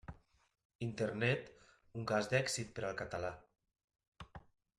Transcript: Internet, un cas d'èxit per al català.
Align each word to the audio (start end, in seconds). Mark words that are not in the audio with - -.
Internet, 0.85 1.51
un 2.01 2.07
cas 2.13 2.31
d'èxit 2.33 2.73
per 2.79 2.87
al 2.89 2.97
català. 3.03 3.31